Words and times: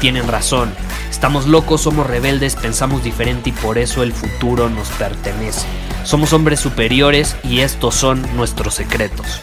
tienen 0.00 0.26
razón. 0.26 0.72
Estamos 1.10 1.46
locos, 1.46 1.82
somos 1.82 2.06
rebeldes, 2.06 2.56
pensamos 2.56 3.04
diferente 3.04 3.50
y 3.50 3.52
por 3.52 3.78
eso 3.78 4.02
el 4.02 4.12
futuro 4.12 4.70
nos 4.70 4.88
pertenece. 4.92 5.66
Somos 6.04 6.32
hombres 6.32 6.58
superiores 6.58 7.36
y 7.44 7.60
estos 7.60 7.94
son 7.94 8.24
nuestros 8.34 8.74
secretos. 8.74 9.42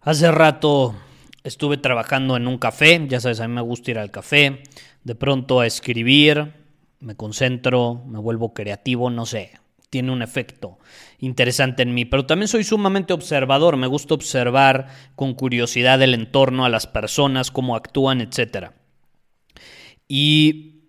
Hace 0.00 0.30
rato 0.32 0.94
estuve 1.44 1.76
trabajando 1.76 2.36
en 2.36 2.46
un 2.46 2.58
café, 2.58 3.04
ya 3.08 3.20
sabes, 3.20 3.40
a 3.40 3.48
mí 3.48 3.54
me 3.54 3.60
gusta 3.60 3.90
ir 3.90 3.98
al 3.98 4.10
café, 4.10 4.62
de 5.04 5.14
pronto 5.14 5.60
a 5.60 5.66
escribir, 5.66 6.54
me 7.00 7.16
concentro, 7.16 8.02
me 8.06 8.18
vuelvo 8.18 8.52
creativo, 8.52 9.10
no 9.10 9.26
sé, 9.26 9.52
tiene 9.92 10.10
un 10.10 10.22
efecto 10.22 10.78
interesante 11.18 11.82
en 11.82 11.92
mí, 11.92 12.06
pero 12.06 12.24
también 12.24 12.48
soy 12.48 12.64
sumamente 12.64 13.12
observador, 13.12 13.76
me 13.76 13.86
gusta 13.86 14.14
observar 14.14 14.88
con 15.16 15.34
curiosidad 15.34 16.00
el 16.00 16.14
entorno, 16.14 16.64
a 16.64 16.70
las 16.70 16.86
personas, 16.86 17.50
cómo 17.50 17.76
actúan, 17.76 18.22
etc. 18.22 18.70
¿Y 20.08 20.86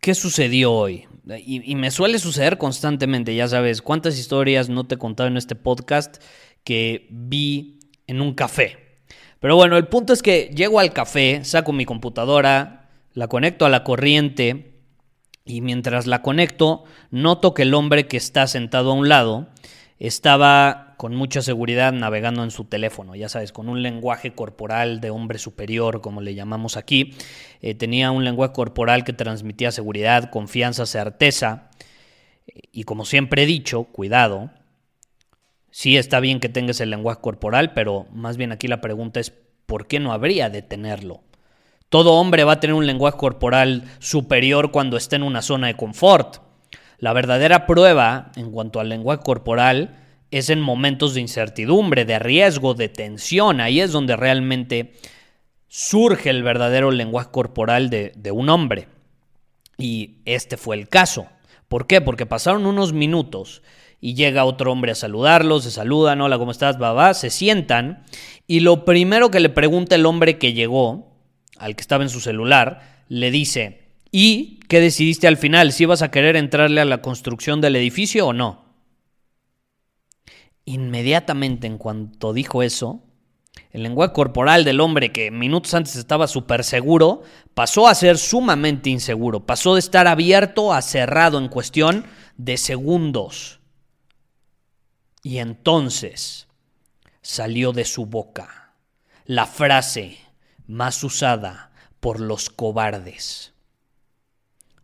qué 0.00 0.14
sucedió 0.14 0.70
hoy? 0.70 1.06
Y, 1.46 1.74
me 1.76 1.90
suele 1.90 2.18
suceder 2.18 2.58
constantemente, 2.58 3.34
ya 3.34 3.48
sabes, 3.48 3.80
cuántas 3.80 4.18
historias 4.18 4.68
no 4.68 4.84
te 4.84 4.96
he 4.96 4.98
contado 4.98 5.26
en 5.28 5.38
este 5.38 5.54
podcast 5.54 6.22
que 6.62 7.08
vi 7.10 7.80
en 8.06 8.20
un 8.20 8.34
café. 8.34 9.00
Pero 9.40 9.56
bueno, 9.56 9.78
el 9.78 9.88
punto 9.88 10.12
es 10.12 10.20
que 10.20 10.50
llego 10.54 10.78
al 10.78 10.92
café, 10.92 11.42
saco 11.42 11.72
mi 11.72 11.86
computadora, 11.86 12.90
la 13.14 13.28
conecto 13.28 13.64
a 13.64 13.70
la 13.70 13.82
corriente 13.82 14.73
y 15.44 15.60
mientras 15.60 16.06
la 16.06 16.22
conecto, 16.22 16.84
noto 17.10 17.54
que 17.54 17.62
el 17.62 17.74
hombre 17.74 18.06
que 18.06 18.16
está 18.16 18.46
sentado 18.46 18.90
a 18.90 18.94
un 18.94 19.08
lado 19.08 19.48
estaba 19.98 20.94
con 20.96 21.14
mucha 21.14 21.42
seguridad 21.42 21.92
navegando 21.92 22.42
en 22.42 22.50
su 22.50 22.64
teléfono, 22.64 23.14
ya 23.14 23.28
sabes, 23.28 23.52
con 23.52 23.68
un 23.68 23.82
lenguaje 23.82 24.32
corporal 24.34 25.00
de 25.00 25.10
hombre 25.10 25.38
superior, 25.38 26.00
como 26.00 26.20
le 26.20 26.34
llamamos 26.34 26.76
aquí. 26.76 27.14
Eh, 27.60 27.74
tenía 27.74 28.10
un 28.10 28.24
lenguaje 28.24 28.52
corporal 28.52 29.04
que 29.04 29.12
transmitía 29.12 29.70
seguridad, 29.70 30.30
confianza, 30.30 30.86
certeza. 30.86 31.70
Y 32.72 32.84
como 32.84 33.04
siempre 33.04 33.42
he 33.42 33.46
dicho, 33.46 33.84
cuidado, 33.84 34.50
Sí 35.74 35.96
está 35.96 36.20
bien 36.20 36.38
que 36.38 36.48
tengas 36.48 36.80
el 36.80 36.90
lenguaje 36.90 37.20
corporal, 37.20 37.72
pero 37.72 38.06
más 38.12 38.36
bien 38.36 38.52
aquí 38.52 38.68
la 38.68 38.80
pregunta 38.80 39.18
es, 39.18 39.32
¿por 39.66 39.88
qué 39.88 39.98
no 39.98 40.12
habría 40.12 40.48
de 40.48 40.62
tenerlo? 40.62 41.24
Todo 41.88 42.14
hombre 42.14 42.44
va 42.44 42.52
a 42.52 42.60
tener 42.60 42.74
un 42.74 42.86
lenguaje 42.86 43.16
corporal 43.16 43.84
superior 43.98 44.70
cuando 44.70 44.96
esté 44.96 45.16
en 45.16 45.22
una 45.22 45.42
zona 45.42 45.68
de 45.68 45.76
confort. 45.76 46.42
La 46.98 47.12
verdadera 47.12 47.66
prueba 47.66 48.32
en 48.36 48.50
cuanto 48.50 48.80
al 48.80 48.88
lenguaje 48.88 49.22
corporal 49.22 50.00
es 50.30 50.50
en 50.50 50.60
momentos 50.60 51.14
de 51.14 51.20
incertidumbre, 51.20 52.04
de 52.04 52.18
riesgo, 52.18 52.74
de 52.74 52.88
tensión. 52.88 53.60
Ahí 53.60 53.80
es 53.80 53.92
donde 53.92 54.16
realmente 54.16 54.94
surge 55.68 56.30
el 56.30 56.42
verdadero 56.42 56.90
lenguaje 56.90 57.30
corporal 57.30 57.90
de, 57.90 58.30
un 58.32 58.48
hombre. 58.48 58.88
Y 59.76 60.16
este 60.24 60.56
fue 60.56 60.76
el 60.76 60.88
caso. 60.88 61.26
¿Por 61.68 61.86
qué? 61.86 62.00
Porque 62.00 62.26
pasaron 62.26 62.66
unos 62.66 62.92
minutos 62.92 63.62
y 64.00 64.14
llega 64.14 64.44
otro 64.44 64.70
hombre 64.72 64.92
a 64.92 64.94
saludarlos, 64.94 65.64
se 65.64 65.70
saludan, 65.70 66.20
hola, 66.20 66.38
¿cómo 66.38 66.50
estás? 66.50 66.80
Va, 66.80 67.14
se 67.14 67.30
sientan 67.30 68.04
y 68.46 68.60
lo 68.60 68.84
primero 68.84 69.30
que 69.30 69.40
le 69.40 69.48
pregunta 69.48 69.94
el 69.94 70.06
hombre 70.06 70.38
que 70.38 70.52
llegó, 70.52 71.13
al 71.58 71.76
que 71.76 71.82
estaba 71.82 72.02
en 72.02 72.10
su 72.10 72.20
celular, 72.20 73.04
le 73.08 73.30
dice, 73.30 73.82
¿y 74.10 74.60
qué 74.68 74.80
decidiste 74.80 75.26
al 75.26 75.36
final? 75.36 75.72
¿Si 75.72 75.84
vas 75.84 76.02
a 76.02 76.10
querer 76.10 76.36
entrarle 76.36 76.80
a 76.80 76.84
la 76.84 77.02
construcción 77.02 77.60
del 77.60 77.76
edificio 77.76 78.28
o 78.28 78.32
no? 78.32 78.64
Inmediatamente 80.64 81.66
en 81.66 81.78
cuanto 81.78 82.32
dijo 82.32 82.62
eso, 82.62 83.02
el 83.70 83.82
lenguaje 83.82 84.12
corporal 84.12 84.64
del 84.64 84.80
hombre 84.80 85.12
que 85.12 85.30
minutos 85.30 85.74
antes 85.74 85.96
estaba 85.96 86.26
súper 86.26 86.64
seguro, 86.64 87.22
pasó 87.54 87.86
a 87.86 87.94
ser 87.94 88.18
sumamente 88.18 88.90
inseguro, 88.90 89.46
pasó 89.46 89.74
de 89.74 89.80
estar 89.80 90.06
abierto 90.06 90.72
a 90.72 90.80
cerrado 90.80 91.38
en 91.38 91.48
cuestión 91.48 92.06
de 92.36 92.56
segundos. 92.56 93.60
Y 95.22 95.38
entonces 95.38 96.48
salió 97.20 97.72
de 97.72 97.84
su 97.84 98.06
boca 98.06 98.74
la 99.26 99.46
frase 99.46 100.18
más 100.66 101.02
usada 101.04 101.70
por 102.00 102.20
los 102.20 102.50
cobardes. 102.50 103.52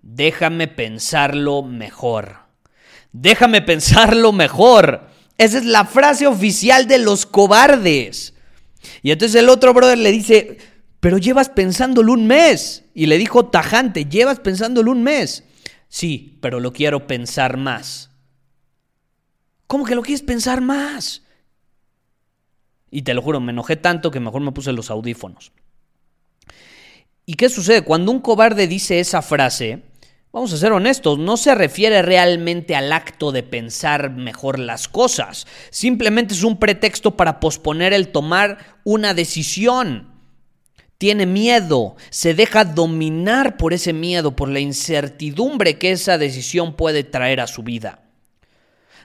Déjame 0.02 0.68
pensarlo 0.68 1.62
mejor. 1.62 2.38
Déjame 3.12 3.62
pensarlo 3.62 4.32
mejor. 4.32 5.08
Esa 5.36 5.58
es 5.58 5.64
la 5.64 5.84
frase 5.84 6.26
oficial 6.26 6.86
de 6.86 6.98
los 6.98 7.26
cobardes. 7.26 8.34
Y 9.02 9.10
entonces 9.10 9.40
el 9.40 9.48
otro 9.48 9.74
brother 9.74 9.98
le 9.98 10.12
dice, 10.12 10.58
pero 11.00 11.18
llevas 11.18 11.48
pensándolo 11.48 12.12
un 12.12 12.26
mes. 12.26 12.84
Y 12.94 13.06
le 13.06 13.18
dijo 13.18 13.46
tajante, 13.46 14.04
llevas 14.04 14.40
pensándolo 14.40 14.92
un 14.92 15.02
mes. 15.02 15.44
Sí, 15.88 16.38
pero 16.40 16.60
lo 16.60 16.72
quiero 16.72 17.06
pensar 17.06 17.56
más. 17.56 18.10
¿Cómo 19.66 19.84
que 19.84 19.94
lo 19.94 20.02
quieres 20.02 20.22
pensar 20.22 20.60
más? 20.60 21.22
Y 22.90 23.02
te 23.02 23.14
lo 23.14 23.22
juro, 23.22 23.40
me 23.40 23.52
enojé 23.52 23.76
tanto 23.76 24.10
que 24.10 24.20
mejor 24.20 24.42
me 24.42 24.52
puse 24.52 24.72
los 24.72 24.90
audífonos. 24.90 25.52
¿Y 27.30 27.34
qué 27.34 27.48
sucede? 27.48 27.82
Cuando 27.82 28.10
un 28.10 28.18
cobarde 28.18 28.66
dice 28.66 28.98
esa 28.98 29.22
frase, 29.22 29.84
vamos 30.32 30.52
a 30.52 30.56
ser 30.56 30.72
honestos, 30.72 31.16
no 31.16 31.36
se 31.36 31.54
refiere 31.54 32.02
realmente 32.02 32.74
al 32.74 32.90
acto 32.90 33.30
de 33.30 33.44
pensar 33.44 34.10
mejor 34.10 34.58
las 34.58 34.88
cosas. 34.88 35.46
Simplemente 35.70 36.34
es 36.34 36.42
un 36.42 36.58
pretexto 36.58 37.16
para 37.16 37.38
posponer 37.38 37.92
el 37.92 38.08
tomar 38.08 38.80
una 38.82 39.14
decisión. 39.14 40.10
Tiene 40.98 41.24
miedo, 41.24 41.94
se 42.10 42.34
deja 42.34 42.64
dominar 42.64 43.56
por 43.56 43.74
ese 43.74 43.92
miedo, 43.92 44.34
por 44.34 44.48
la 44.48 44.58
incertidumbre 44.58 45.78
que 45.78 45.92
esa 45.92 46.18
decisión 46.18 46.74
puede 46.74 47.04
traer 47.04 47.38
a 47.38 47.46
su 47.46 47.62
vida. 47.62 47.99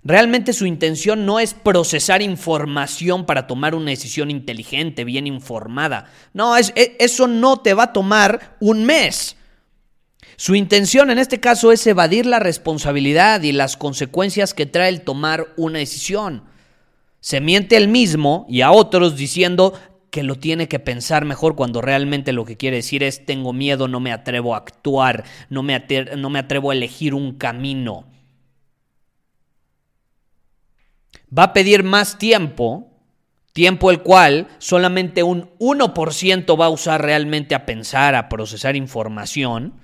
Realmente 0.07 0.53
su 0.53 0.67
intención 0.67 1.25
no 1.25 1.39
es 1.39 1.55
procesar 1.55 2.21
información 2.21 3.25
para 3.25 3.47
tomar 3.47 3.73
una 3.73 3.89
decisión 3.89 4.29
inteligente, 4.29 5.03
bien 5.03 5.25
informada. 5.25 6.05
No, 6.31 6.55
e, 6.55 6.95
eso 6.99 7.25
no 7.25 7.57
te 7.57 7.73
va 7.73 7.85
a 7.85 7.93
tomar 7.93 8.55
un 8.59 8.85
mes. 8.85 9.35
Su 10.35 10.53
intención 10.53 11.09
en 11.09 11.17
este 11.17 11.39
caso 11.39 11.71
es 11.71 11.87
evadir 11.87 12.27
la 12.27 12.37
responsabilidad 12.37 13.41
y 13.41 13.51
las 13.51 13.77
consecuencias 13.77 14.53
que 14.53 14.67
trae 14.67 14.89
el 14.89 15.01
tomar 15.01 15.47
una 15.57 15.79
decisión. 15.79 16.43
Se 17.19 17.41
miente 17.41 17.75
él 17.75 17.87
mismo 17.87 18.45
y 18.47 18.61
a 18.61 18.71
otros 18.71 19.15
diciendo 19.15 19.73
que 20.11 20.21
lo 20.21 20.35
tiene 20.35 20.67
que 20.67 20.77
pensar 20.77 21.25
mejor 21.25 21.55
cuando 21.55 21.81
realmente 21.81 22.31
lo 22.31 22.45
que 22.45 22.57
quiere 22.57 22.77
decir 22.77 23.01
es 23.01 23.25
tengo 23.25 23.53
miedo, 23.53 23.87
no 23.87 23.99
me 23.99 24.11
atrevo 24.11 24.53
a 24.53 24.59
actuar, 24.59 25.23
no 25.49 25.63
me 25.63 25.73
atrevo 25.73 26.69
a 26.69 26.75
elegir 26.75 27.15
un 27.15 27.39
camino. 27.39 28.05
Va 31.35 31.43
a 31.43 31.53
pedir 31.53 31.83
más 31.83 32.17
tiempo, 32.17 32.91
tiempo 33.53 33.91
el 33.91 34.01
cual 34.01 34.47
solamente 34.57 35.23
un 35.23 35.49
1% 35.59 36.59
va 36.59 36.65
a 36.65 36.69
usar 36.69 37.01
realmente 37.01 37.55
a 37.55 37.65
pensar, 37.65 38.15
a 38.15 38.29
procesar 38.29 38.75
información, 38.75 39.79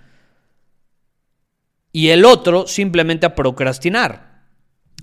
y 1.94 2.10
el 2.10 2.26
otro 2.26 2.68
simplemente 2.68 3.26
a 3.26 3.36
procrastinar. 3.36 4.32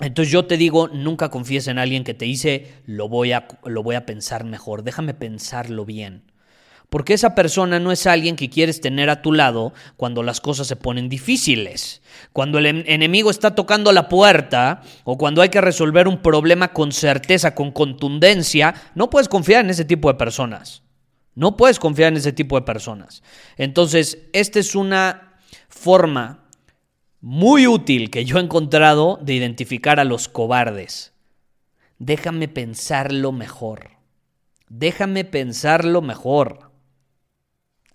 Entonces 0.01 0.33
yo 0.33 0.47
te 0.47 0.57
digo, 0.57 0.89
nunca 0.89 1.29
confíes 1.29 1.67
en 1.67 1.79
alguien 1.79 2.05
que 2.05 2.15
te 2.15 2.25
dice, 2.25 2.83
lo 2.87 3.09
voy 3.09 3.33
a, 3.33 3.49
lo 3.65 3.83
voy 3.83 3.97
a 3.97 4.07
pensar 4.07 4.45
mejor, 4.45 4.85
déjame 4.85 5.13
pensarlo 5.13 5.85
bien. 5.85 6.28
Porque 6.89 7.13
esa 7.13 7.35
persona 7.35 7.79
no 7.81 7.93
es 7.93 8.07
alguien 8.07 8.35
que 8.35 8.49
quieres 8.49 8.81
tener 8.81 9.11
a 9.11 9.21
tu 9.21 9.33
lado 9.33 9.75
cuando 9.97 10.23
las 10.23 10.41
cosas 10.41 10.67
se 10.67 10.77
ponen 10.77 11.09
difíciles. 11.09 12.01
Cuando 12.33 12.59
el 12.59 12.67
enemigo 12.67 13.31
está 13.31 13.55
tocando 13.55 13.93
la 13.93 14.09
puerta 14.09 14.83
o 15.05 15.19
cuando 15.19 15.43
hay 15.43 15.51
que 15.51 15.61
resolver 15.61 16.09
un 16.09 16.23
problema 16.23 16.73
con 16.73 16.93
certeza, 16.93 17.55
con 17.55 17.73
contundencia, 17.73 18.75
no 18.95 19.11
puedes 19.11 19.29
confiar 19.29 19.65
en 19.65 19.71
ese 19.71 19.85
tipo 19.85 20.09
de 20.09 20.19
personas. 20.19 20.83
No 21.35 21.57
puedes 21.57 21.79
confiar 21.79 22.13
en 22.13 22.17
ese 22.17 22.33
tipo 22.33 22.57
de 22.57 22.67
personas. 22.67 23.23
Entonces, 23.59 24.19
esta 24.33 24.59
es 24.59 24.75
una 24.75 25.39
forma 25.69 26.49
muy 27.21 27.67
útil 27.67 28.11
que 28.11 28.25
yo 28.25 28.39
he 28.39 28.43
encontrado 28.43 29.19
de 29.23 29.35
identificar 29.35 30.01
a 30.01 30.05
los 30.05 30.29
cobardes. 30.29 31.13
Déjame 31.99 32.49
pensarlo 32.49 33.33
mejor. 33.33 33.91
Déjame 34.69 35.25
pensarlo 35.25 36.01
mejor. 36.01 36.68